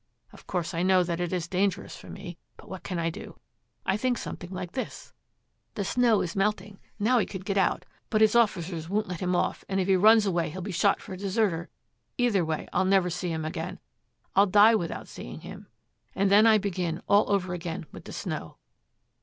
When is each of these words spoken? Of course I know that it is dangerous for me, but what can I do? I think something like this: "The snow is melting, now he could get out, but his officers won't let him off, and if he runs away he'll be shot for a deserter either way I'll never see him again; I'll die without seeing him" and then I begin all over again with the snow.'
Of 0.33 0.47
course 0.47 0.73
I 0.73 0.81
know 0.81 1.03
that 1.03 1.19
it 1.19 1.31
is 1.31 1.47
dangerous 1.47 1.95
for 1.95 2.09
me, 2.09 2.39
but 2.57 2.67
what 2.67 2.81
can 2.81 2.97
I 2.97 3.11
do? 3.11 3.39
I 3.85 3.97
think 3.97 4.17
something 4.17 4.49
like 4.49 4.71
this: 4.71 5.13
"The 5.75 5.83
snow 5.85 6.21
is 6.21 6.35
melting, 6.35 6.79
now 6.97 7.19
he 7.19 7.25
could 7.27 7.45
get 7.45 7.55
out, 7.55 7.85
but 8.09 8.21
his 8.21 8.35
officers 8.35 8.89
won't 8.89 9.07
let 9.07 9.19
him 9.19 9.35
off, 9.35 9.63
and 9.69 9.79
if 9.79 9.87
he 9.87 9.95
runs 9.95 10.25
away 10.25 10.49
he'll 10.49 10.59
be 10.63 10.71
shot 10.71 11.01
for 11.03 11.13
a 11.13 11.17
deserter 11.17 11.69
either 12.17 12.43
way 12.43 12.67
I'll 12.73 12.83
never 12.83 13.11
see 13.11 13.29
him 13.31 13.45
again; 13.45 13.77
I'll 14.35 14.47
die 14.47 14.73
without 14.73 15.07
seeing 15.07 15.41
him" 15.41 15.67
and 16.15 16.31
then 16.31 16.47
I 16.47 16.57
begin 16.57 17.03
all 17.07 17.29
over 17.31 17.53
again 17.53 17.85
with 17.91 18.05
the 18.05 18.11
snow.' 18.11 18.57